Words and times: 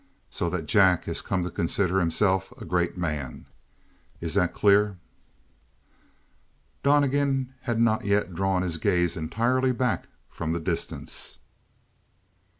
So 0.31 0.49
that 0.49 0.65
Jack 0.65 1.03
has 1.03 1.21
come 1.21 1.43
to 1.43 1.51
consider 1.51 1.99
himself 1.99 2.51
a 2.59 2.65
great 2.65 2.97
man. 2.97 3.45
Is 4.19 4.35
it 4.35 4.51
clear?" 4.51 4.97
Donnegan 6.81 7.53
had 7.69 7.79
not 7.79 8.03
yet 8.03 8.33
drawn 8.33 8.63
his 8.63 8.79
gaze 8.79 9.15
entirely 9.15 9.71
back 9.73 10.07
from 10.27 10.53
the 10.53 10.59
distance. 10.59 11.37